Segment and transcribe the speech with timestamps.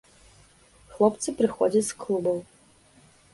[0.93, 2.37] Хлопцы прыходзяць з клубаў.